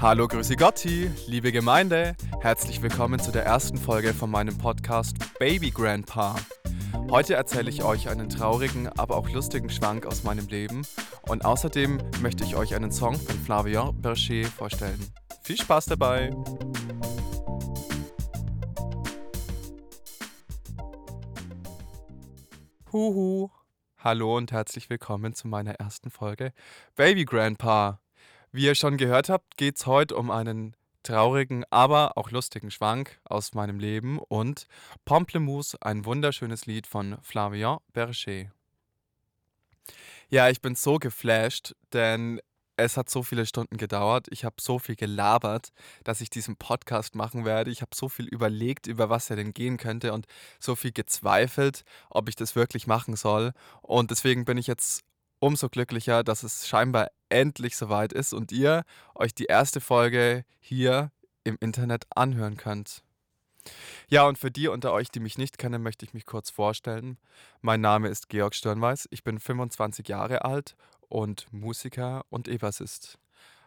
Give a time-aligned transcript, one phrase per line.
[0.00, 2.16] Hallo, grüßi Gotti, liebe Gemeinde.
[2.40, 6.34] Herzlich willkommen zu der ersten Folge von meinem Podcast Baby Grandpa.
[7.08, 10.84] Heute erzähle ich euch einen traurigen, aber auch lustigen Schwank aus meinem Leben
[11.28, 14.98] und außerdem möchte ich euch einen Song von Flavien Berger vorstellen.
[15.44, 16.30] Viel Spaß dabei!
[22.92, 23.50] Huhu!
[23.96, 26.52] Hallo und herzlich willkommen zu meiner ersten Folge
[26.96, 28.01] Baby Grandpa.
[28.54, 33.18] Wie ihr schon gehört habt, geht es heute um einen traurigen, aber auch lustigen Schwank
[33.24, 34.66] aus meinem Leben und
[35.06, 38.52] Pamplemousse, ein wunderschönes Lied von Flavien Berger.
[40.28, 42.42] Ja, ich bin so geflasht, denn
[42.76, 44.26] es hat so viele Stunden gedauert.
[44.30, 45.70] Ich habe so viel gelabert,
[46.04, 47.70] dass ich diesen Podcast machen werde.
[47.70, 50.26] Ich habe so viel überlegt, über was er denn gehen könnte und
[50.60, 53.52] so viel gezweifelt, ob ich das wirklich machen soll.
[53.80, 55.04] Und deswegen bin ich jetzt
[55.42, 58.84] umso glücklicher, dass es scheinbar endlich soweit ist und ihr
[59.16, 61.10] euch die erste Folge hier
[61.42, 63.02] im Internet anhören könnt.
[64.08, 67.18] Ja, und für die unter euch, die mich nicht kennen, möchte ich mich kurz vorstellen.
[67.60, 70.76] Mein Name ist Georg Stirnweiß, ich bin 25 Jahre alt
[71.08, 73.18] und Musiker und E-Bassist.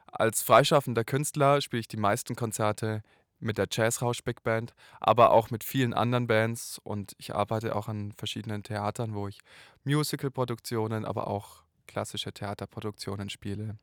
[0.08, 3.02] Als freischaffender Künstler spiele ich die meisten Konzerte
[3.40, 7.90] mit der Jazzrausch Big Band, aber auch mit vielen anderen Bands und ich arbeite auch
[7.90, 9.40] an verschiedenen Theatern, wo ich
[9.84, 13.78] Musical-Produktionen, aber auch klassische Theaterproduktionen spiele.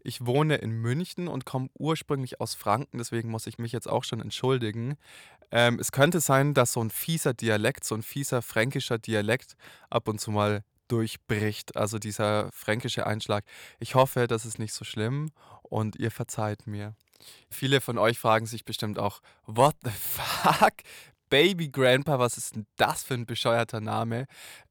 [0.00, 4.04] Ich wohne in München und komme ursprünglich aus Franken, deswegen muss ich mich jetzt auch
[4.04, 4.96] schon entschuldigen.
[5.50, 9.56] Ähm, es könnte sein, dass so ein fieser Dialekt, so ein fieser fränkischer Dialekt
[9.90, 13.44] ab und zu mal durchbricht, also dieser fränkische Einschlag.
[13.80, 16.94] Ich hoffe, das ist nicht so schlimm und ihr verzeiht mir.
[17.50, 20.74] Viele von euch fragen sich bestimmt auch, what the fuck?
[21.28, 24.26] Baby Grandpa, was ist denn das für ein bescheuerter Name?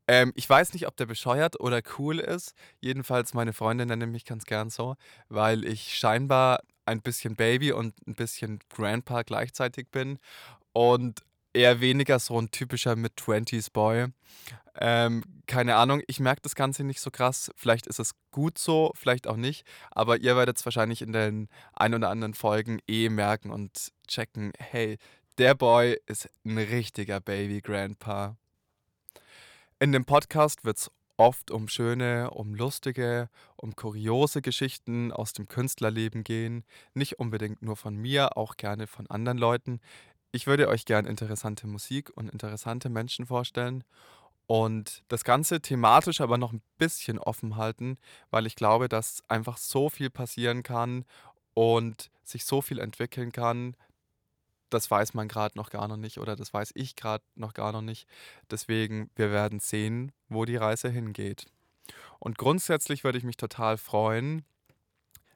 [0.08, 2.54] Ähm, ich weiß nicht, ob der bescheuert oder cool ist.
[2.80, 4.96] Jedenfalls, meine Freundin nennt mich ganz gern so,
[5.30, 10.20] weil ich scheinbar ein bisschen Baby und ein bisschen Grandpa gleichzeitig bin.
[10.74, 11.22] Und
[11.54, 14.08] eher weniger so ein typischer Mid-20s-Boy.
[14.78, 17.50] Ähm, keine Ahnung, ich merke das Ganze nicht so krass.
[17.56, 19.66] Vielleicht ist es gut so, vielleicht auch nicht.
[19.92, 24.52] Aber ihr werdet es wahrscheinlich in den ein oder anderen Folgen eh merken und checken,
[24.60, 24.98] hey,
[25.38, 28.38] der Boy ist ein richtiger Baby-Grandpa.
[29.80, 35.48] In dem Podcast wird es oft um schöne, um lustige, um kuriose Geschichten aus dem
[35.48, 36.64] Künstlerleben gehen.
[36.94, 39.82] Nicht unbedingt nur von mir, auch gerne von anderen Leuten.
[40.32, 43.84] Ich würde euch gern interessante Musik und interessante Menschen vorstellen
[44.48, 47.98] und das Ganze thematisch aber noch ein bisschen offen halten,
[48.30, 51.04] weil ich glaube, dass einfach so viel passieren kann
[51.54, 53.76] und sich so viel entwickeln kann.
[54.70, 57.72] Das weiß man gerade noch gar noch nicht oder das weiß ich gerade noch gar
[57.72, 58.08] noch nicht.
[58.50, 61.46] Deswegen, wir werden sehen, wo die Reise hingeht.
[62.20, 64.44] Und grundsätzlich würde ich mich total freuen,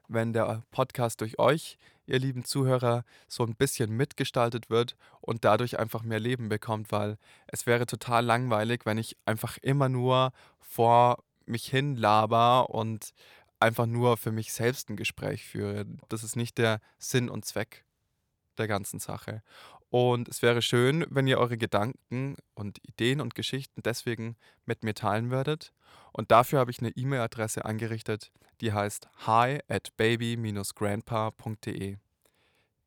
[0.07, 5.78] wenn der Podcast durch euch, ihr lieben Zuhörer, so ein bisschen mitgestaltet wird und dadurch
[5.78, 11.23] einfach mehr Leben bekommt, weil es wäre total langweilig, wenn ich einfach immer nur vor
[11.45, 13.13] mich hin laber und
[13.59, 15.85] einfach nur für mich selbst ein Gespräch führe.
[16.09, 17.85] Das ist nicht der Sinn und Zweck
[18.59, 19.41] der ganzen Sache.
[19.89, 24.93] Und es wäre schön, wenn ihr eure Gedanken und Ideen und Geschichten deswegen mit mir
[24.93, 25.73] teilen würdet.
[26.11, 28.31] Und dafür habe ich eine E-Mail-Adresse eingerichtet,
[28.61, 31.97] die heißt hi at baby-grandpa.de.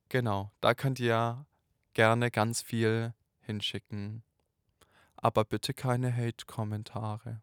[0.09, 1.47] Genau, da könnt ihr
[1.95, 4.23] gerne ganz viel hinschicken.
[5.17, 7.41] Aber bitte keine Hate-Kommentare.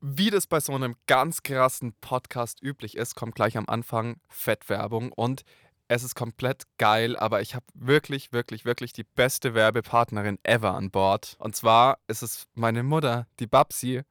[0.00, 5.10] Wie das bei so einem ganz krassen Podcast üblich ist, kommt gleich am Anfang Fettwerbung
[5.10, 5.42] und
[5.88, 10.90] es ist komplett geil, aber ich habe wirklich, wirklich, wirklich die beste Werbepartnerin ever an
[10.90, 11.36] Bord.
[11.38, 14.02] Und zwar ist es meine Mutter, die Babsi.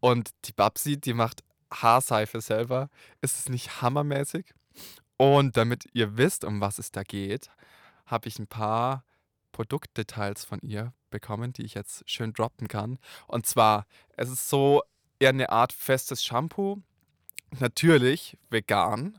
[0.00, 2.88] Und die Babsi, die macht Haarseife selber.
[3.20, 4.54] Ist es nicht hammermäßig?
[5.16, 7.50] Und damit ihr wisst, um was es da geht,
[8.06, 9.04] habe ich ein paar
[9.52, 12.98] Produktdetails von ihr bekommen, die ich jetzt schön droppen kann.
[13.26, 13.86] Und zwar,
[14.16, 14.82] es ist so
[15.18, 16.82] eher eine Art festes Shampoo.
[17.58, 19.18] Natürlich vegan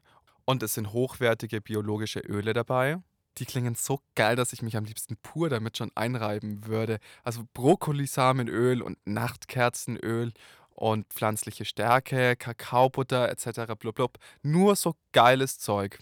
[0.51, 2.97] und es sind hochwertige biologische Öle dabei.
[3.37, 6.99] Die klingen so geil, dass ich mich am liebsten pur damit schon einreiben würde.
[7.23, 10.33] Also Brokkolisamenöl und Nachtkerzenöl
[10.75, 13.73] und pflanzliche Stärke, Kakaobutter etc.
[13.79, 15.99] Blub, Nur so geiles Zeug.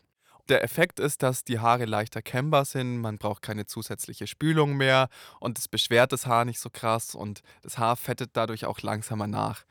[0.49, 5.09] Der Effekt ist, dass die Haare leichter kennbar sind, man braucht keine zusätzliche Spülung mehr
[5.39, 9.27] und es beschwert das Haar nicht so krass und das Haar fettet dadurch auch langsamer
[9.27, 9.63] nach.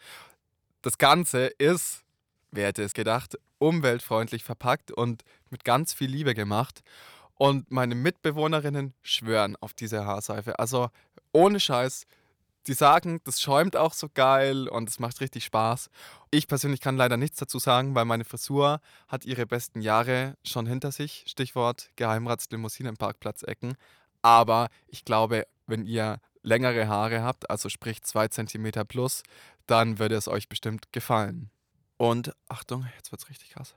[0.82, 2.04] Das Ganze ist
[2.50, 6.81] wer hätte es gedacht, umweltfreundlich verpackt und mit ganz viel Liebe gemacht.
[7.34, 10.58] Und meine Mitbewohnerinnen schwören auf diese Haarseife.
[10.58, 10.88] Also
[11.32, 12.05] ohne Scheiß,
[12.66, 15.88] die sagen, das schäumt auch so geil und es macht richtig Spaß.
[16.31, 20.66] Ich persönlich kann leider nichts dazu sagen, weil meine Frisur hat ihre besten Jahre schon
[20.66, 21.25] hinter sich.
[21.26, 23.76] Stichwort Geheimratslimousine im Parkplatzecken.
[24.20, 29.22] Aber ich glaube, wenn ihr längere Haare habt, also sprich 2 cm plus,
[29.66, 31.50] dann würde es euch bestimmt gefallen.
[31.99, 33.77] Und Achtung, jetzt wird es richtig krass.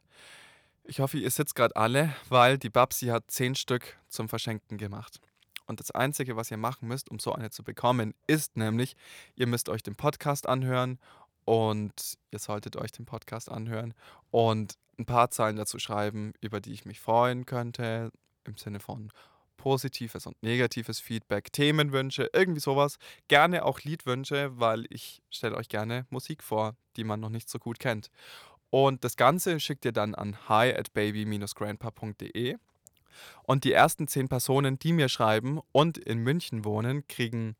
[0.83, 5.19] Ich hoffe, ihr sitzt gerade alle, weil die Babsi hat 10 Stück zum Verschenken gemacht.
[5.65, 8.95] Und das Einzige, was ihr machen müsst, um so eine zu bekommen, ist nämlich,
[9.35, 10.99] ihr müsst euch den Podcast anhören
[11.45, 13.93] und ihr solltet euch den Podcast anhören
[14.31, 18.11] und ein paar Zeilen dazu schreiben, über die ich mich freuen könnte,
[18.43, 19.11] im Sinne von
[19.57, 22.97] positives und negatives Feedback, Themenwünsche, irgendwie sowas.
[23.27, 27.59] Gerne auch Liedwünsche, weil ich stelle euch gerne Musik vor, die man noch nicht so
[27.59, 28.09] gut kennt.
[28.69, 32.57] Und das Ganze schickt ihr dann an hi at baby-grandpa.de.
[33.43, 37.55] Und die ersten zehn Personen, die mir schreiben und in München wohnen, kriegen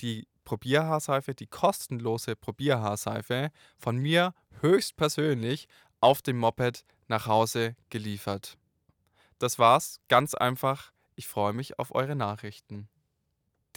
[0.00, 5.68] die Probierhaarseife, die kostenlose Probierhaarseife von mir höchstpersönlich
[6.00, 8.56] auf dem Moped nach Hause geliefert.
[9.38, 10.93] Das war's, ganz einfach.
[11.16, 12.88] Ich freue mich auf eure Nachrichten.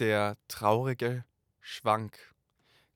[0.00, 1.24] Der traurige
[1.60, 2.18] Schwank.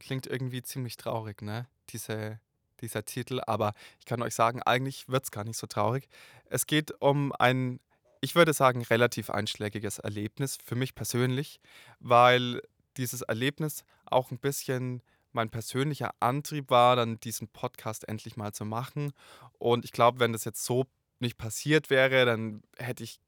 [0.01, 1.69] Klingt irgendwie ziemlich traurig, ne?
[1.91, 2.41] Diese,
[2.81, 6.09] dieser Titel, aber ich kann euch sagen, eigentlich wird es gar nicht so traurig.
[6.47, 7.79] Es geht um ein,
[8.21, 11.61] ich würde sagen, relativ einschlägiges Erlebnis für mich persönlich,
[12.01, 12.63] weil
[12.97, 15.03] dieses Erlebnis auch ein bisschen
[15.33, 19.13] mein persönlicher Antrieb war, dann diesen Podcast endlich mal zu machen.
[19.59, 20.87] Und ich glaube, wenn das jetzt so
[21.21, 23.21] nicht passiert wäre, dann hätte ich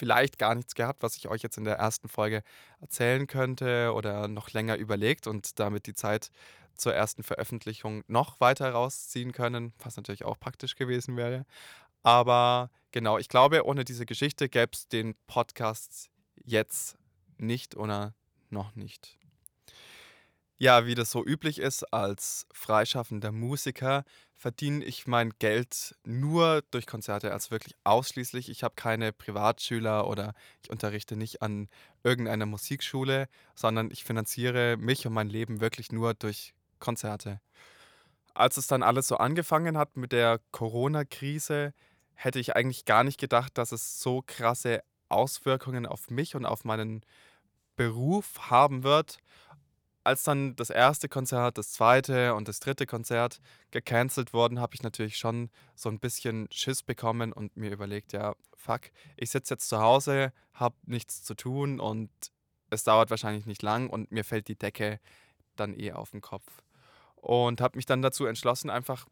[0.00, 2.42] vielleicht gar nichts gehabt, was ich euch jetzt in der ersten Folge
[2.80, 6.30] erzählen könnte oder noch länger überlegt und damit die Zeit
[6.74, 11.44] zur ersten Veröffentlichung noch weiter rausziehen können, was natürlich auch praktisch gewesen wäre.
[12.02, 16.08] Aber genau, ich glaube, ohne diese Geschichte gäbe es den Podcast
[16.46, 16.96] jetzt
[17.36, 18.14] nicht oder
[18.48, 19.18] noch nicht.
[20.62, 24.04] Ja, wie das so üblich ist, als freischaffender Musiker
[24.34, 28.50] verdiene ich mein Geld nur durch Konzerte, also wirklich ausschließlich.
[28.50, 31.70] Ich habe keine Privatschüler oder ich unterrichte nicht an
[32.04, 37.40] irgendeiner Musikschule, sondern ich finanziere mich und mein Leben wirklich nur durch Konzerte.
[38.34, 41.72] Als es dann alles so angefangen hat mit der Corona-Krise,
[42.12, 46.64] hätte ich eigentlich gar nicht gedacht, dass es so krasse Auswirkungen auf mich und auf
[46.64, 47.02] meinen
[47.76, 49.20] Beruf haben wird
[50.04, 54.82] als dann das erste Konzert, das zweite und das dritte Konzert gecancelt wurden, habe ich
[54.82, 59.68] natürlich schon so ein bisschen Schiss bekommen und mir überlegt, ja, fuck, ich sitze jetzt
[59.68, 62.10] zu Hause, habe nichts zu tun und
[62.70, 65.00] es dauert wahrscheinlich nicht lang und mir fällt die Decke
[65.56, 66.62] dann eh auf den Kopf.
[67.16, 69.06] Und habe mich dann dazu entschlossen, einfach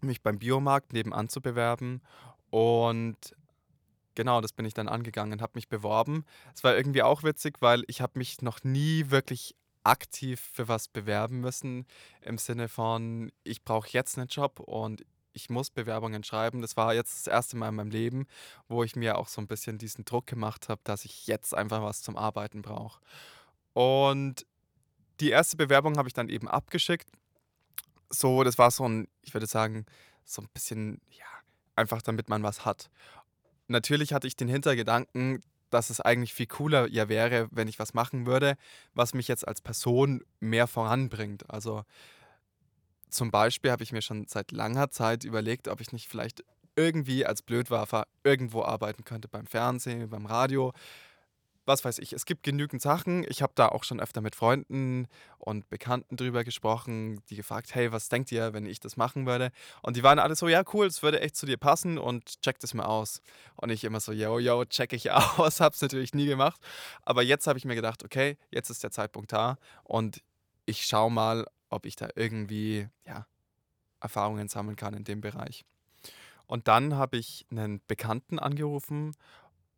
[0.00, 2.02] mich beim Biomarkt nebenan zu bewerben
[2.50, 3.34] und
[4.16, 6.24] Genau, das bin ich dann angegangen, habe mich beworben.
[6.54, 10.88] Es war irgendwie auch witzig, weil ich habe mich noch nie wirklich aktiv für was
[10.88, 11.86] bewerben müssen,
[12.22, 15.04] im Sinne von, ich brauche jetzt einen Job und
[15.34, 16.62] ich muss Bewerbungen schreiben.
[16.62, 18.26] Das war jetzt das erste Mal in meinem Leben,
[18.68, 21.82] wo ich mir auch so ein bisschen diesen Druck gemacht habe, dass ich jetzt einfach
[21.82, 23.00] was zum Arbeiten brauche.
[23.72, 24.46] Und
[25.20, 27.10] die erste Bewerbung habe ich dann eben abgeschickt.
[28.10, 29.86] So, das war so ein, ich würde sagen,
[30.24, 31.26] so ein bisschen, ja,
[31.74, 32.90] einfach damit man was hat.
[33.66, 35.42] Natürlich hatte ich den Hintergedanken,
[35.74, 38.56] dass es eigentlich viel cooler ja wäre, wenn ich was machen würde,
[38.94, 41.50] was mich jetzt als Person mehr voranbringt.
[41.50, 41.82] Also
[43.10, 46.44] zum Beispiel habe ich mir schon seit langer Zeit überlegt, ob ich nicht vielleicht
[46.76, 50.72] irgendwie als Blödwerfer irgendwo arbeiten könnte, beim Fernsehen, beim Radio,
[51.66, 53.24] was weiß ich, es gibt genügend Sachen.
[53.28, 55.06] Ich habe da auch schon öfter mit Freunden
[55.38, 59.50] und Bekannten drüber gesprochen, die gefragt, hey, was denkt ihr, wenn ich das machen würde?
[59.82, 62.58] Und die waren alle so, ja, cool, es würde echt zu dir passen und check
[62.58, 63.20] das mal aus.
[63.56, 66.60] Und ich immer so, yo, yo, check ich aus, hab's natürlich nie gemacht.
[67.02, 70.22] Aber jetzt habe ich mir gedacht, okay, jetzt ist der Zeitpunkt da und
[70.66, 73.26] ich schaue mal, ob ich da irgendwie, ja,
[74.00, 75.64] Erfahrungen sammeln kann in dem Bereich.
[76.46, 79.16] Und dann habe ich einen Bekannten angerufen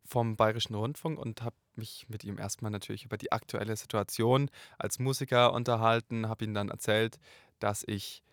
[0.03, 4.99] vom Bayerischen Rundfunk und habe mich mit ihm erstmal natürlich über die aktuelle Situation als
[4.99, 7.19] Musiker unterhalten, habe ihm dann erzählt,
[7.59, 8.23] dass ich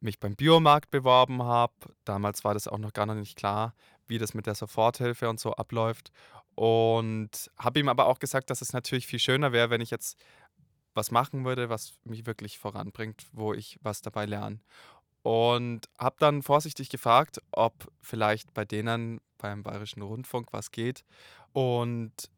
[0.00, 1.72] mich beim Biomarkt beworben habe.
[2.04, 3.74] Damals war das auch noch gar noch nicht klar,
[4.06, 6.12] wie das mit der Soforthilfe und so abläuft.
[6.54, 10.18] Und habe ihm aber auch gesagt, dass es natürlich viel schöner wäre, wenn ich jetzt
[10.94, 14.60] was machen würde, was mich wirklich voranbringt, wo ich was dabei lerne.
[15.22, 21.04] Und habe dann vorsichtig gefragt, ob vielleicht bei denen beim Bayerischen Rundfunk was geht
[21.52, 22.30] und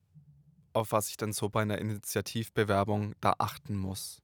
[0.76, 4.22] auf was ich dann so bei einer Initiativbewerbung da achten muss.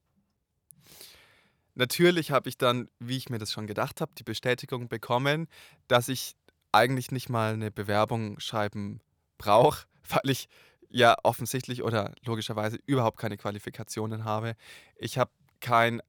[1.75, 5.47] Natürlich habe ich dann, wie ich mir das schon gedacht habe, die Bestätigung bekommen,
[5.87, 6.35] dass ich
[6.71, 9.01] eigentlich nicht mal eine Bewerbung schreiben
[9.37, 10.47] brauche, weil ich
[10.89, 14.55] ja offensichtlich oder logischerweise überhaupt keine Qualifikationen habe.
[14.95, 16.01] Ich habe kein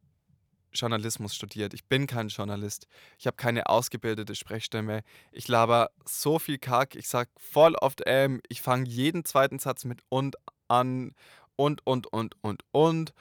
[0.74, 1.74] Journalismus studiert.
[1.74, 2.86] Ich bin kein Journalist.
[3.18, 5.02] Ich habe keine ausgebildete Sprechstimme.
[5.32, 6.94] Ich laber so viel Kack.
[6.94, 8.40] Ich sag voll oft ähm.
[8.48, 10.36] Ich fange jeden zweiten Satz mit und
[10.68, 11.14] an
[11.56, 13.14] und und und und und.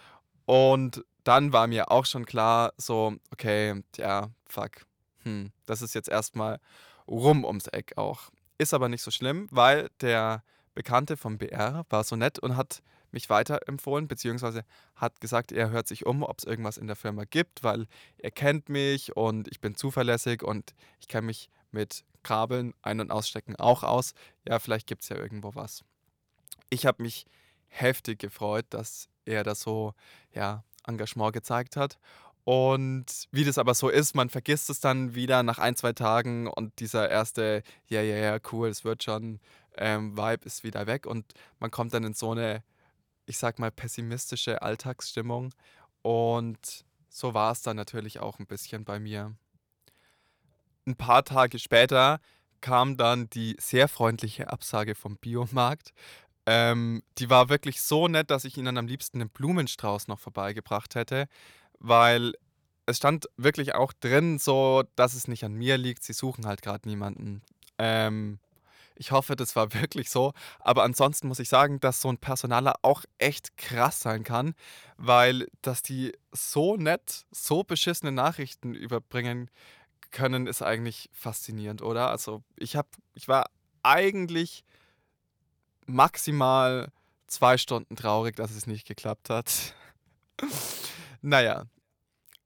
[0.46, 4.86] Und dann war mir auch schon klar, so, okay, ja, fuck.
[5.24, 6.60] Hm, das ist jetzt erstmal
[7.08, 8.30] rum ums Eck auch.
[8.58, 10.44] Ist aber nicht so schlimm, weil der
[10.76, 12.82] Bekannte vom BR war so nett und hat
[13.14, 14.66] mich weiterempfohlen, beziehungsweise
[14.96, 18.32] hat gesagt, er hört sich um, ob es irgendwas in der Firma gibt, weil er
[18.32, 23.56] kennt mich und ich bin zuverlässig und ich kenne mich mit Kabeln ein- und ausstecken
[23.56, 24.14] auch aus.
[24.48, 25.84] Ja, vielleicht gibt es ja irgendwo was.
[26.70, 27.26] Ich habe mich
[27.68, 29.94] heftig gefreut, dass er da so
[30.34, 31.98] ja, Engagement gezeigt hat.
[32.46, 36.48] Und wie das aber so ist, man vergisst es dann wieder nach ein, zwei Tagen
[36.48, 39.40] und dieser erste, ja, ja, ja, cool, es wird schon,
[39.78, 42.64] ähm, Vibe ist wieder weg und man kommt dann in so eine
[43.26, 45.54] ich sag mal, pessimistische Alltagsstimmung.
[46.02, 49.36] Und so war es dann natürlich auch ein bisschen bei mir.
[50.86, 52.20] Ein paar Tage später
[52.60, 55.94] kam dann die sehr freundliche Absage vom Biomarkt.
[56.46, 60.96] Ähm, die war wirklich so nett, dass ich ihnen am liebsten einen Blumenstrauß noch vorbeigebracht
[60.96, 61.28] hätte,
[61.80, 62.34] weil
[62.86, 66.04] es stand wirklich auch drin, so dass es nicht an mir liegt.
[66.04, 67.42] Sie suchen halt gerade niemanden.
[67.78, 68.40] Ähm,
[68.96, 70.34] ich hoffe, das war wirklich so.
[70.60, 74.54] Aber ansonsten muss ich sagen, dass so ein Personaler auch echt krass sein kann,
[74.98, 79.50] weil dass die so nett, so beschissene Nachrichten überbringen
[80.12, 82.10] können, ist eigentlich faszinierend, oder?
[82.10, 83.46] Also ich habe, ich war
[83.82, 84.64] eigentlich
[85.86, 86.92] maximal
[87.28, 89.74] zwei Stunden traurig, dass es nicht geklappt hat.
[91.22, 91.66] naja,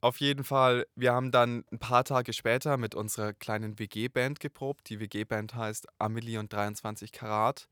[0.02, 4.90] auf jeden Fall, wir haben dann ein paar Tage später mit unserer kleinen WG-Band geprobt.
[4.90, 7.68] Die WG-Band heißt Amelie und 23 Karat.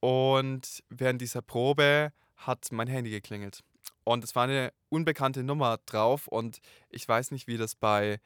[0.00, 3.64] Und während dieser Probe hat mein Handy geklingelt.
[4.04, 6.28] Und es war eine unbekannte Nummer drauf.
[6.28, 6.60] Und
[6.90, 8.20] ich weiß nicht, wie das bei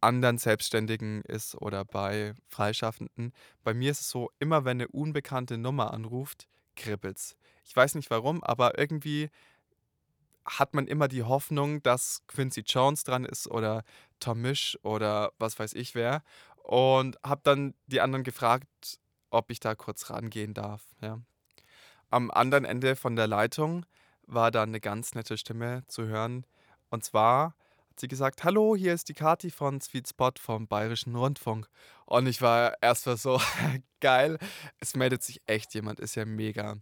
[0.00, 3.32] anderen Selbstständigen ist oder bei Freischaffenden.
[3.62, 7.36] Bei mir ist es so, immer wenn eine unbekannte Nummer anruft, kribbelt's.
[7.64, 9.30] Ich weiß nicht warum, aber irgendwie
[10.48, 13.84] hat man immer die Hoffnung, dass Quincy Jones dran ist oder
[14.20, 16.22] Tom Misch oder was weiß ich wer.
[16.62, 18.98] Und habe dann die anderen gefragt,
[19.30, 20.82] ob ich da kurz rangehen darf.
[21.00, 21.20] Ja.
[22.10, 23.84] Am anderen Ende von der Leitung
[24.26, 26.46] war da eine ganz nette Stimme zu hören.
[26.90, 27.54] Und zwar
[27.90, 31.68] hat sie gesagt, hallo, hier ist die Kati von Sweet Spot vom Bayerischen Rundfunk.
[32.06, 33.40] Und ich war erstmal so,
[34.00, 34.38] geil,
[34.78, 36.76] es meldet sich echt jemand, ist ja mega.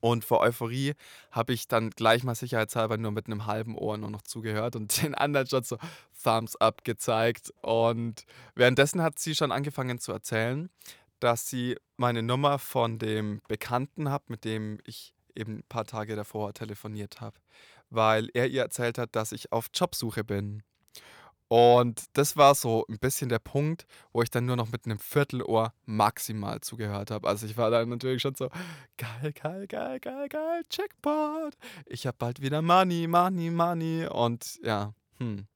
[0.00, 0.94] Und vor Euphorie
[1.30, 5.02] habe ich dann gleich mal sicherheitshalber nur mit einem halben Ohr nur noch zugehört und
[5.02, 5.78] den anderen schon so
[6.22, 7.52] Thumbs up gezeigt.
[7.62, 8.24] Und
[8.54, 10.70] währenddessen hat sie schon angefangen zu erzählen,
[11.20, 16.16] dass sie meine Nummer von dem Bekannten hat, mit dem ich eben ein paar Tage
[16.16, 17.38] davor telefoniert habe,
[17.90, 20.62] weil er ihr erzählt hat, dass ich auf Jobsuche bin.
[21.48, 24.98] Und das war so ein bisschen der Punkt, wo ich dann nur noch mit einem
[24.98, 27.28] Viertelohr maximal zugehört habe.
[27.28, 28.48] Also, ich war dann natürlich schon so:
[28.96, 31.54] „Geil, geil, geil, geil, geil, Jackpot.
[31.86, 35.46] Ich habe bald wieder Money, Money, Money.“ Und ja, hm.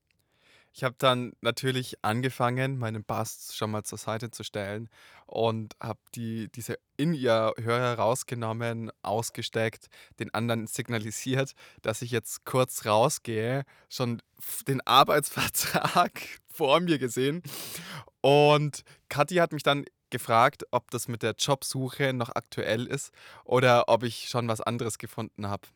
[0.72, 4.88] Ich habe dann natürlich angefangen, meinen Bass schon mal zur Seite zu stellen
[5.26, 9.88] und habe die, diese In-Ear-Hörer rausgenommen, ausgesteckt,
[10.20, 14.22] den anderen signalisiert, dass ich jetzt kurz rausgehe, schon
[14.68, 17.42] den Arbeitsvertrag vor mir gesehen.
[18.20, 23.12] Und Kathi hat mich dann gefragt, ob das mit der Jobsuche noch aktuell ist
[23.44, 25.66] oder ob ich schon was anderes gefunden habe.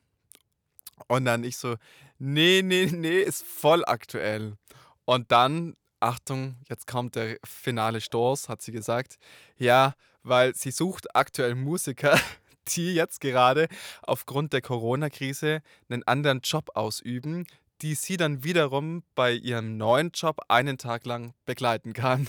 [1.08, 1.76] Und dann ich so,
[2.18, 4.56] nee, nee, nee, ist voll aktuell.
[5.04, 9.18] Und dann, Achtung, jetzt kommt der finale Stoß, hat sie gesagt.
[9.56, 12.18] Ja, weil sie sucht aktuell Musiker,
[12.68, 13.68] die jetzt gerade
[14.02, 17.46] aufgrund der Corona-Krise einen anderen Job ausüben,
[17.82, 22.28] die sie dann wiederum bei ihrem neuen Job einen Tag lang begleiten kann.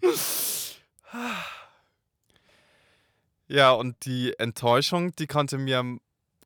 [3.46, 5.98] Ja, und die Enttäuschung, die konnte mir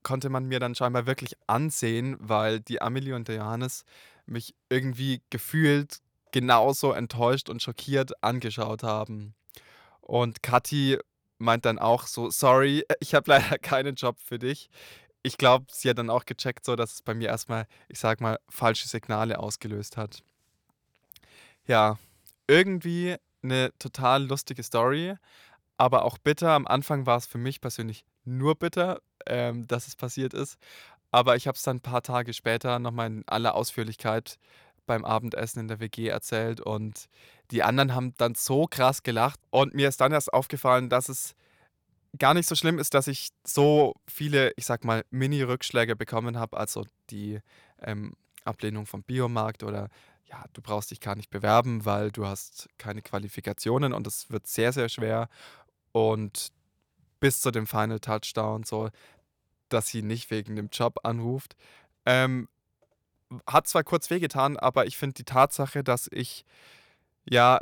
[0.02, 3.84] konnte man mir dann scheinbar wirklich ansehen, weil die Amelie und der Johannes
[4.26, 5.98] mich irgendwie gefühlt
[6.32, 9.34] genauso enttäuscht und schockiert angeschaut haben.
[10.00, 10.98] Und Kathi
[11.38, 14.68] meint dann auch so: „Sorry, ich habe leider keinen Job für dich.“
[15.22, 18.22] Ich glaube, sie hat dann auch gecheckt, so dass es bei mir erstmal, ich sage
[18.22, 20.22] mal, falsche Signale ausgelöst hat.
[21.66, 21.98] Ja,
[22.46, 25.14] irgendwie eine total lustige Story,
[25.76, 26.50] aber auch bitter.
[26.52, 30.58] Am Anfang war es für mich persönlich nur bitter, ähm, dass es passiert ist.
[31.10, 34.38] Aber ich habe es dann ein paar Tage später noch mal in aller Ausführlichkeit
[34.86, 37.08] beim Abendessen in der WG erzählt und
[37.50, 41.34] die anderen haben dann so krass gelacht und mir ist dann erst aufgefallen, dass es
[42.18, 46.56] gar nicht so schlimm ist, dass ich so viele, ich sag mal, Mini-Rückschläge bekommen habe,
[46.56, 47.40] also die
[47.82, 49.88] ähm, Ablehnung vom Biomarkt oder
[50.24, 54.46] ja, du brauchst dich gar nicht bewerben, weil du hast keine Qualifikationen und es wird
[54.46, 55.28] sehr, sehr schwer.
[55.92, 56.50] Und
[57.20, 58.90] bis zu dem Final Touchdown so,
[59.68, 61.56] dass sie nicht wegen dem Job anruft.
[62.06, 62.48] Ähm,
[63.46, 66.44] hat zwar kurz wehgetan, aber ich finde die Tatsache, dass ich
[67.28, 67.60] ja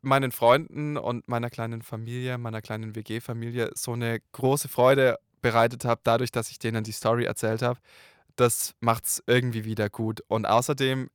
[0.00, 6.00] meinen Freunden und meiner kleinen Familie, meiner kleinen WG-Familie so eine große Freude bereitet habe,
[6.04, 7.78] dadurch, dass ich denen die Story erzählt habe,
[8.36, 10.22] das macht es irgendwie wieder gut.
[10.28, 11.10] Und außerdem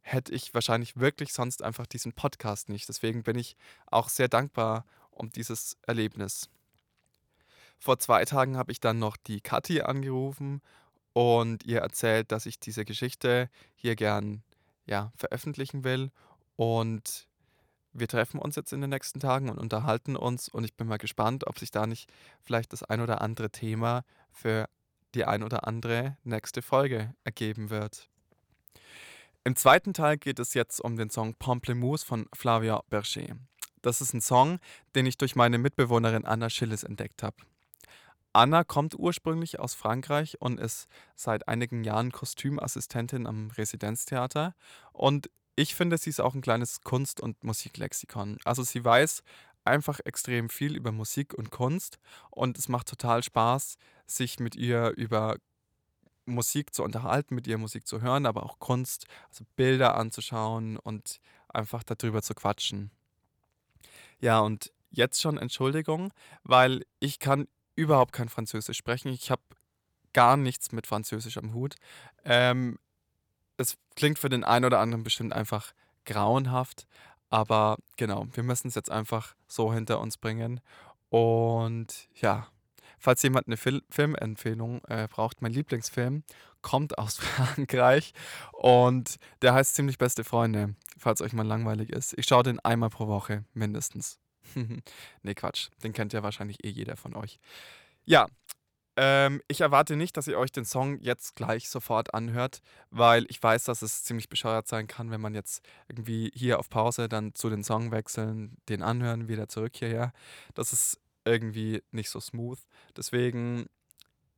[0.00, 2.88] hätte ich wahrscheinlich wirklich sonst einfach diesen Podcast nicht.
[2.88, 6.50] Deswegen bin ich auch sehr dankbar um dieses Erlebnis.
[7.82, 10.62] Vor zwei Tagen habe ich dann noch die Kathi angerufen
[11.14, 14.44] und ihr erzählt, dass ich diese Geschichte hier gern
[14.86, 16.12] ja, veröffentlichen will.
[16.54, 17.26] Und
[17.92, 20.48] wir treffen uns jetzt in den nächsten Tagen und unterhalten uns.
[20.48, 22.08] Und ich bin mal gespannt, ob sich da nicht
[22.40, 24.68] vielleicht das ein oder andere Thema für
[25.16, 28.08] die ein oder andere nächste Folge ergeben wird.
[29.42, 33.34] Im zweiten Teil geht es jetzt um den Song Pamplemousse von Flavia Berger.
[33.82, 34.60] Das ist ein Song,
[34.94, 37.38] den ich durch meine Mitbewohnerin Anna Schilles entdeckt habe.
[38.32, 44.54] Anna kommt ursprünglich aus Frankreich und ist seit einigen Jahren Kostümassistentin am Residenztheater.
[44.92, 48.38] Und ich finde, sie ist auch ein kleines Kunst- und Musiklexikon.
[48.44, 49.22] Also sie weiß
[49.64, 51.98] einfach extrem viel über Musik und Kunst
[52.30, 55.36] und es macht total Spaß, sich mit ihr über
[56.24, 61.20] Musik zu unterhalten, mit ihr Musik zu hören, aber auch Kunst, also Bilder anzuschauen und
[61.48, 62.90] einfach darüber zu quatschen.
[64.20, 66.12] Ja, und jetzt schon Entschuldigung,
[66.44, 69.08] weil ich kann überhaupt kein Französisch sprechen.
[69.08, 69.42] Ich habe
[70.12, 71.76] gar nichts mit Französisch am Hut.
[72.24, 72.78] Ähm,
[73.56, 75.72] es klingt für den einen oder anderen bestimmt einfach
[76.04, 76.86] grauenhaft,
[77.30, 80.60] aber genau, wir müssen es jetzt einfach so hinter uns bringen.
[81.08, 82.48] Und ja,
[82.98, 86.24] falls jemand eine Fil Filmempfehlung äh, braucht, mein Lieblingsfilm
[86.62, 88.12] kommt aus Frankreich
[88.52, 92.14] und der heißt ziemlich beste Freunde, falls euch mal langweilig ist.
[92.18, 94.21] Ich schaue den einmal pro Woche mindestens.
[95.22, 95.68] nee, Quatsch.
[95.82, 97.38] Den kennt ja wahrscheinlich eh jeder von euch.
[98.04, 98.26] Ja,
[98.96, 102.60] ähm, ich erwarte nicht, dass ihr euch den Song jetzt gleich sofort anhört,
[102.90, 106.68] weil ich weiß, dass es ziemlich bescheuert sein kann, wenn man jetzt irgendwie hier auf
[106.68, 110.12] Pause dann zu den Song wechseln, den anhören, wieder zurück hierher.
[110.54, 112.58] Das ist irgendwie nicht so smooth.
[112.96, 113.66] Deswegen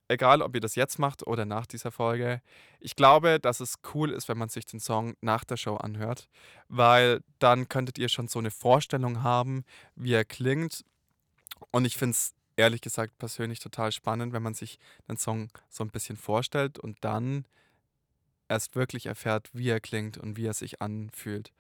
[0.09, 2.41] egal ob ihr das jetzt macht oder nach dieser Folge,
[2.81, 6.29] ich glaube, dass es cool ist, wenn man sich den Song nach der Show anhört,
[6.69, 9.65] weil dann könntet ihr schon so eine Vorstellung haben,
[9.95, 10.85] wie er klingt.
[11.71, 15.85] Und ich finde es ehrlich gesagt persönlich total spannend, wenn man sich den Song so
[15.85, 17.47] ein bisschen vorstellt und dann
[18.49, 21.53] erst wirklich erfährt, wie er klingt und wie er sich anfühlt.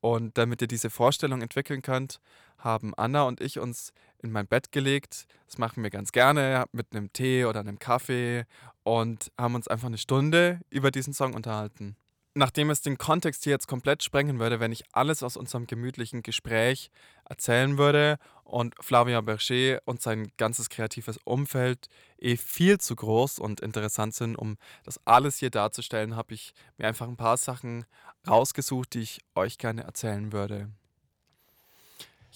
[0.00, 2.20] Und damit ihr diese Vorstellung entwickeln könnt,
[2.58, 5.26] haben Anna und ich uns in mein Bett gelegt.
[5.46, 8.44] Das machen wir ganz gerne mit einem Tee oder einem Kaffee
[8.82, 11.96] und haben uns einfach eine Stunde über diesen Song unterhalten
[12.36, 16.22] nachdem es den Kontext hier jetzt komplett sprengen würde, wenn ich alles aus unserem gemütlichen
[16.22, 16.90] Gespräch
[17.24, 23.60] erzählen würde und Flavien Berger und sein ganzes kreatives Umfeld eh viel zu groß und
[23.60, 27.86] interessant sind, um das alles hier darzustellen, habe ich mir einfach ein paar Sachen
[28.28, 30.68] rausgesucht, die ich euch gerne erzählen würde.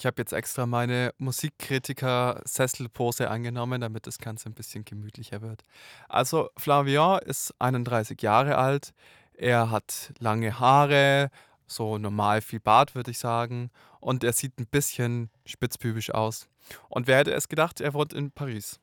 [0.01, 5.63] Ich habe jetzt extra meine Musikkritiker-Sesselpose angenommen, damit das Ganze ein bisschen gemütlicher wird.
[6.09, 8.95] Also, Flavien ist 31 Jahre alt,
[9.41, 11.31] er hat lange Haare,
[11.67, 13.71] so normal viel Bart, würde ich sagen.
[13.99, 16.49] Und er sieht ein bisschen spitzbübisch aus.
[16.91, 18.79] Und wer hätte es gedacht, er wohnt in Paris.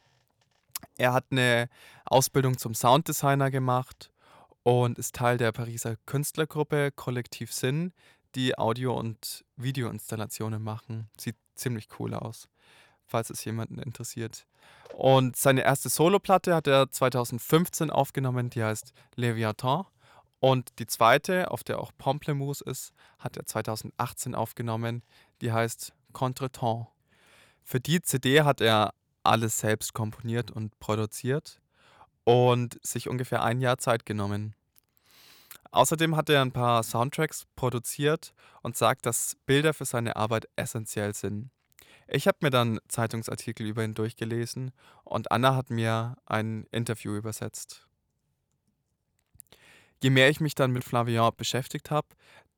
[0.97, 1.69] Er hat eine
[2.05, 4.11] Ausbildung zum Sounddesigner gemacht
[4.63, 7.93] und ist Teil der Pariser Künstlergruppe Kollektiv Sinn,
[8.33, 11.07] die Audio- und Videoinstallationen machen.
[11.19, 12.49] Sieht ziemlich cool aus,
[13.05, 14.47] falls es jemanden interessiert.
[14.95, 19.85] Und seine erste Soloplatte hat er 2015 aufgenommen, die heißt Leviathan.
[20.39, 25.03] Und die zweite, auf der auch Pamplemousse ist, hat er 2018 aufgenommen.
[25.41, 26.87] Die heißt Contretemps.
[27.63, 31.59] Für die CD hat er alles selbst komponiert und produziert
[32.23, 34.55] und sich ungefähr ein Jahr Zeit genommen.
[35.71, 41.13] Außerdem hat er ein paar Soundtracks produziert und sagt, dass Bilder für seine Arbeit essentiell
[41.13, 41.49] sind.
[42.07, 44.71] Ich habe mir dann Zeitungsartikel über ihn durchgelesen
[45.03, 47.86] und Anna hat mir ein Interview übersetzt
[50.03, 52.07] je mehr ich mich dann mit Flavien beschäftigt habe,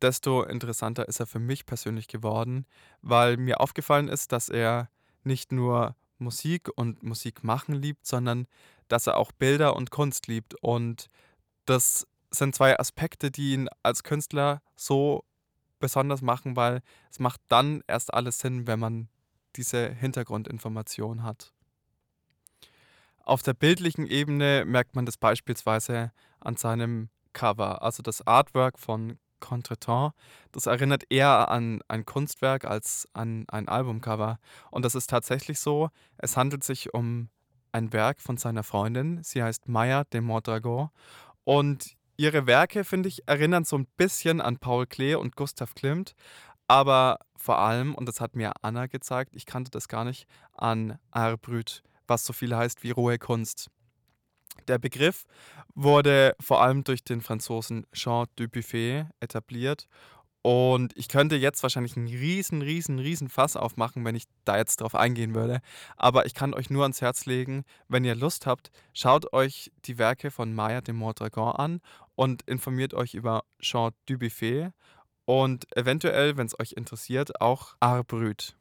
[0.01, 2.65] desto interessanter ist er für mich persönlich geworden,
[3.01, 4.89] weil mir aufgefallen ist, dass er
[5.23, 8.47] nicht nur Musik und Musik machen liebt, sondern
[8.87, 10.55] dass er auch Bilder und Kunst liebt.
[10.61, 11.09] Und
[11.65, 15.23] das sind zwei Aspekte, die ihn als Künstler so
[15.79, 19.09] besonders machen, weil es macht dann erst alles Sinn, wenn man
[19.55, 21.53] diese Hintergrundinformation hat.
[23.23, 29.17] Auf der bildlichen Ebene merkt man das beispielsweise an seinem Cover, also das Artwork von
[29.39, 30.15] Contretemps.
[30.51, 34.39] Das erinnert eher an ein Kunstwerk als an ein Albumcover.
[34.71, 35.89] Und das ist tatsächlich so.
[36.17, 37.29] Es handelt sich um
[37.71, 39.23] ein Werk von seiner Freundin.
[39.23, 40.89] Sie heißt Maya de Mondragon.
[41.43, 46.13] Und ihre Werke, finde ich, erinnern so ein bisschen an Paul Klee und Gustav Klimt.
[46.67, 50.99] Aber vor allem, und das hat mir Anna gezeigt, ich kannte das gar nicht, an
[51.09, 53.71] Art Brut, was so viel heißt wie rohe Kunst.
[54.67, 55.25] Der Begriff
[55.75, 59.87] wurde vor allem durch den Franzosen Jean Dubuffet etabliert.
[60.41, 64.79] Und ich könnte jetzt wahrscheinlich einen riesen, riesen, riesen Fass aufmachen, wenn ich da jetzt
[64.79, 65.59] drauf eingehen würde.
[65.97, 69.97] Aber ich kann euch nur ans Herz legen, wenn ihr Lust habt, schaut euch die
[69.97, 71.81] Werke von Maya de Mondragon an
[72.15, 74.71] und informiert euch über Jean Dubuffet
[75.25, 78.55] und eventuell, wenn es euch interessiert, auch Art Brut.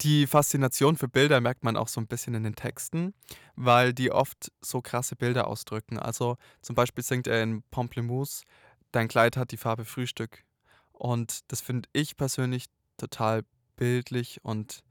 [0.00, 3.14] Die Faszination für Bilder merkt man auch so ein bisschen in den Texten,
[3.56, 5.98] weil die oft so krasse Bilder ausdrücken.
[5.98, 8.44] Also zum Beispiel singt er in Pamplemousse,
[8.92, 10.44] dein Kleid hat die Farbe Frühstück.
[10.92, 13.42] Und das finde ich persönlich total
[13.74, 14.84] bildlich und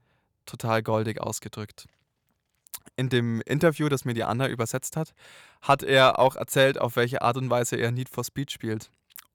[0.44, 1.86] total goldig ausgedrückt.
[2.96, 5.14] In dem Interview, das mir die Anna übersetzt hat,
[5.62, 8.90] hat er auch erzählt, auf welche Art und Weise er Need for Speed spielt.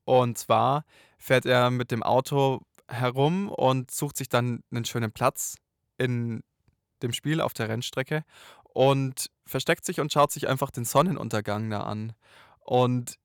[0.06, 0.86] Und zwar
[1.18, 5.56] fährt er mit dem Auto herum und sucht sich dann einen schönen Platz
[5.98, 6.44] in
[7.02, 8.24] dem Spiel auf der Rennstrecke
[8.64, 12.14] und versteckt sich und schaut sich einfach den Sonnenuntergang da an.
[12.60, 13.20] Und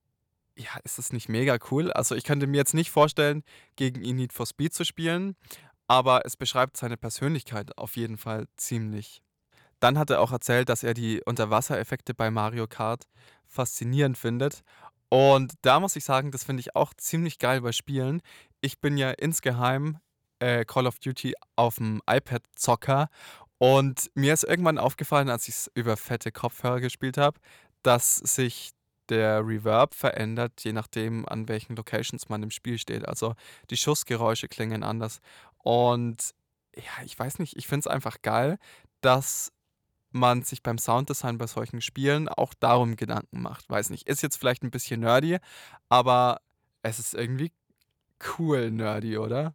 [0.56, 1.92] ja, ist das nicht mega cool?
[1.92, 3.44] Also ich könnte mir jetzt nicht vorstellen,
[3.76, 5.36] gegen ihn Need for Speed zu spielen,
[5.86, 9.22] aber es beschreibt seine Persönlichkeit auf jeden Fall ziemlich.
[9.80, 13.04] Dann hat er auch erzählt, dass er die Unterwassereffekte bei Mario Kart
[13.46, 14.62] faszinierend findet.
[15.08, 18.20] Und da muss ich sagen, das finde ich auch ziemlich geil bei Spielen.
[18.60, 19.98] Ich bin ja insgeheim
[20.40, 23.08] äh, Call of Duty auf dem iPad Zocker
[23.58, 27.40] und mir ist irgendwann aufgefallen, als ich es über fette Kopfhörer gespielt habe,
[27.82, 28.70] dass sich
[29.08, 33.06] der Reverb verändert, je nachdem, an welchen Locations man im Spiel steht.
[33.08, 33.34] Also
[33.70, 35.20] die Schussgeräusche klingen anders.
[35.58, 36.34] Und
[36.76, 38.58] ja, ich weiß nicht, ich finde es einfach geil,
[39.00, 39.50] dass
[40.10, 43.68] man sich beim Sounddesign bei solchen Spielen auch darum Gedanken macht.
[43.68, 45.38] Weiß nicht, ist jetzt vielleicht ein bisschen nerdy,
[45.88, 46.40] aber
[46.82, 47.52] es ist irgendwie
[48.38, 49.54] cool nerdy, oder?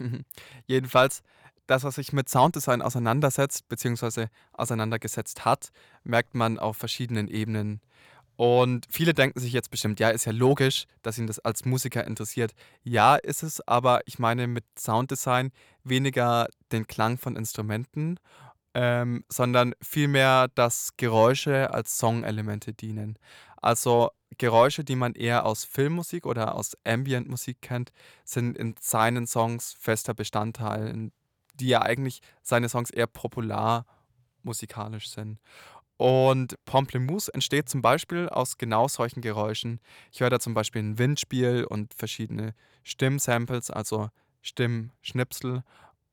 [0.66, 1.22] Jedenfalls,
[1.66, 5.70] das, was sich mit Sounddesign auseinandersetzt, beziehungsweise auseinandergesetzt hat,
[6.02, 7.80] merkt man auf verschiedenen Ebenen.
[8.36, 12.06] Und viele denken sich jetzt bestimmt, ja, ist ja logisch, dass ihn das als Musiker
[12.06, 12.52] interessiert.
[12.82, 15.52] Ja, ist es, aber ich meine mit Sounddesign
[15.84, 18.18] weniger den Klang von Instrumenten,
[18.74, 23.18] ähm, sondern vielmehr, dass Geräusche als Songelemente dienen.
[23.56, 27.92] Also Geräusche, die man eher aus Filmmusik oder aus Ambient-Musik kennt,
[28.24, 31.10] sind in seinen Songs fester Bestandteil,
[31.54, 33.86] die ja eigentlich seine Songs eher popular
[34.42, 35.38] musikalisch sind.
[35.96, 39.80] Und Pamplemousse entsteht zum Beispiel aus genau solchen Geräuschen.
[40.10, 42.54] Ich höre da zum Beispiel ein Windspiel und verschiedene
[42.84, 44.08] Stimmsamples, also
[44.40, 45.62] Stimmschnipsel,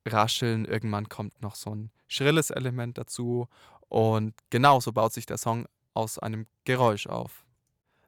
[0.04, 0.66] Rascheln.
[0.66, 3.48] Irgendwann kommt noch so ein schrilles Element dazu.
[3.88, 7.44] Und genau so baut sich der Song aus einem Geräusch auf.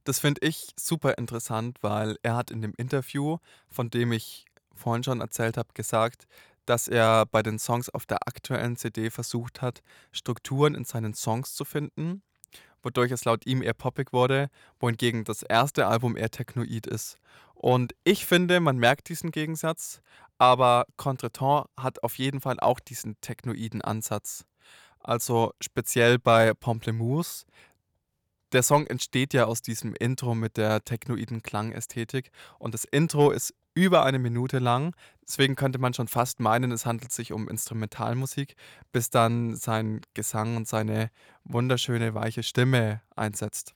[0.05, 5.05] Das finde ich super interessant, weil er hat in dem Interview, von dem ich vorhin
[5.05, 6.27] schon erzählt habe, gesagt,
[6.67, 9.83] dass er bei den Songs auf der aktuellen CD versucht hat,
[10.13, 12.23] Strukturen in seinen Songs zu finden,
[12.83, 17.19] wodurch es laut ihm eher poppig wurde, wohingegen das erste Album eher technoid ist.
[17.55, 20.01] Und ich finde, man merkt diesen Gegensatz,
[20.41, 24.47] aber Contretemps hat auf jeden Fall auch diesen technoiden Ansatz.
[24.99, 27.45] Also speziell bei Pamplemousse
[28.53, 33.55] der Song entsteht ja aus diesem Intro mit der technoiden Klangästhetik und das Intro ist
[33.75, 34.97] über eine Minute lang.
[35.23, 38.57] Deswegen könnte man schon fast meinen, es handelt sich um Instrumentalmusik,
[38.91, 41.11] bis dann sein Gesang und seine
[41.45, 43.75] wunderschöne weiche Stimme einsetzt.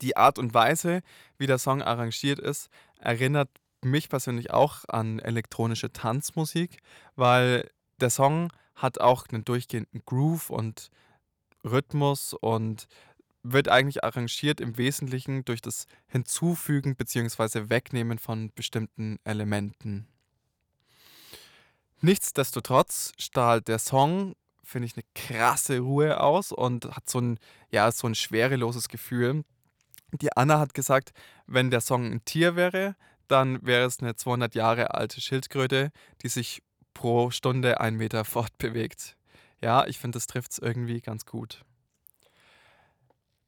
[0.00, 1.02] Die Art und Weise,
[1.38, 3.48] wie der Song arrangiert ist, erinnert
[3.84, 6.78] mich persönlich auch an elektronische Tanzmusik,
[7.16, 10.90] weil der Song hat auch einen durchgehenden Groove und
[11.64, 12.88] Rhythmus und
[13.42, 17.68] wird eigentlich arrangiert im Wesentlichen durch das Hinzufügen bzw.
[17.68, 20.06] Wegnehmen von bestimmten Elementen.
[22.00, 27.38] Nichtsdestotrotz strahlt der Song, finde ich, eine krasse Ruhe aus und hat so ein,
[27.70, 29.44] ja, so ein schwereloses Gefühl.
[30.12, 31.12] Die Anna hat gesagt,
[31.46, 32.96] wenn der Song ein Tier wäre,
[33.32, 35.90] dann wäre es eine 200 Jahre alte Schildkröte,
[36.22, 36.62] die sich
[36.94, 39.16] pro Stunde einen Meter fortbewegt.
[39.60, 41.64] Ja, ich finde, das trifft es irgendwie ganz gut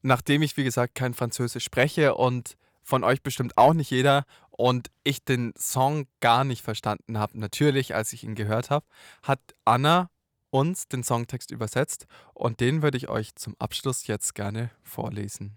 [0.04, 4.90] nachdem ich, wie gesagt, kein Französisch spreche und von euch bestimmt auch nicht jeder und
[5.02, 8.86] ich den Song gar nicht verstanden habe, natürlich, als ich ihn gehört habe,
[9.22, 10.10] hat Anna
[10.50, 15.56] uns den Songtext übersetzt und den würde ich euch zum Abschluss jetzt gerne vorlesen.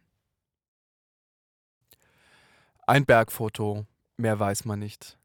[2.88, 3.86] Ein Bergfoto,
[4.18, 5.18] mehr weiß man nicht.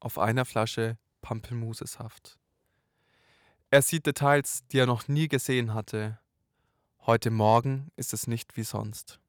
[0.00, 2.38] Auf einer Flasche Pampelmusesaft.
[3.70, 6.18] Er sieht Details, die er noch nie gesehen hatte.
[7.06, 9.20] Heute Morgen ist es nicht wie sonst.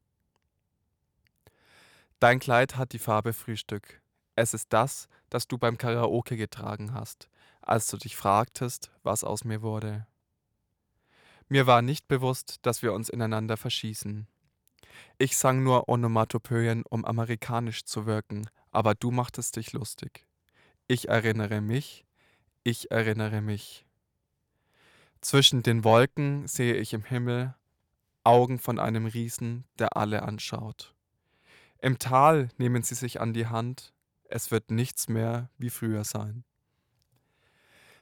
[2.20, 4.02] Dein Kleid hat die Farbe Frühstück.
[4.36, 7.30] Es ist das, das du beim Karaoke getragen hast,
[7.62, 10.08] als du dich fragtest, was aus mir wurde.
[11.50, 14.28] Mir war nicht bewusst, dass wir uns ineinander verschießen.
[15.18, 20.26] Ich sang nur Onomatopoeien, um amerikanisch zu wirken, aber du machtest dich lustig.
[20.88, 22.06] Ich erinnere mich,
[22.64, 23.86] ich erinnere mich.
[25.22, 27.56] Zwischen den Wolken sehe ich im Himmel
[28.26, 30.94] Augen von einem Riesen, der alle anschaut.
[31.80, 36.44] Im Tal nehmen sie sich an die Hand, es wird nichts mehr wie früher sein.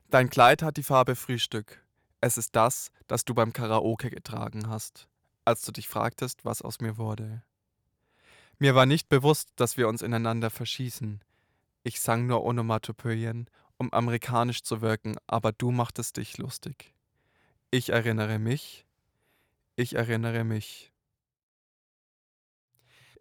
[0.09, 1.83] Dein Kleid hat die Farbe Frühstück.
[2.21, 5.07] Es ist das, das du beim Karaoke getragen hast,
[5.45, 7.43] als du dich fragtest, was aus mir wurde.
[8.61, 11.23] Mir war nicht bewusst, dass wir uns ineinander verschießen.
[11.81, 16.93] Ich sang nur Onomatopoeien, um amerikanisch zu wirken, aber du machtest dich lustig.
[17.71, 18.85] Ich erinnere mich,
[19.77, 20.90] ich erinnere mich.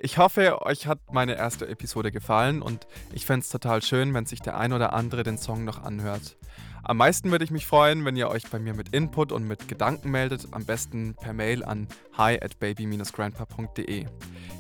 [0.02, 4.24] Ich hoffe, euch hat meine erste Episode gefallen und ich fände es total schön, wenn
[4.24, 6.38] sich der ein oder andere den Song noch anhört.
[6.82, 9.68] Am meisten würde ich mich freuen, wenn ihr euch bei mir mit Input und mit
[9.68, 11.86] Gedanken meldet, am besten per Mail an
[12.16, 14.06] hi at baby-grandpa.de.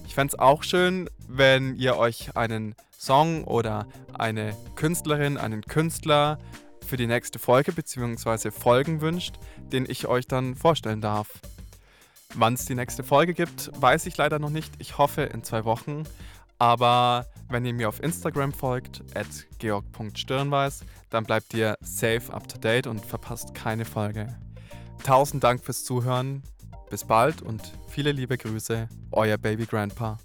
[0.06, 6.36] Ich fände es auch schön, wenn ihr euch einen Song oder eine Künstlerin, einen Künstler
[6.86, 8.50] für die nächste Folge bzw.
[8.50, 9.36] Folgen wünscht,
[9.72, 11.40] den ich euch dann vorstellen darf.
[12.34, 14.72] Wann es die nächste Folge gibt, weiß ich leider noch nicht.
[14.78, 16.04] Ich hoffe in zwei Wochen.
[16.58, 19.26] Aber wenn ihr mir auf Instagram folgt, at
[19.58, 24.28] georg.stirnweiß, dann bleibt ihr safe up to date und verpasst keine Folge.
[25.02, 26.42] Tausend Dank fürs Zuhören.
[26.90, 30.18] Bis bald und viele liebe Grüße, euer Baby Grandpa.